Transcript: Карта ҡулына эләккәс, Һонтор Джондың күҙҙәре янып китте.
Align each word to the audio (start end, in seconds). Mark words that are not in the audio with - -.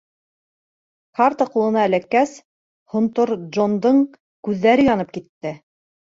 Карта 1.19 1.45
ҡулына 1.55 1.83
эләккәс, 1.89 2.33
Һонтор 2.95 3.33
Джондың 3.43 4.01
күҙҙәре 4.49 4.89
янып 4.91 5.15
китте. 5.21 5.55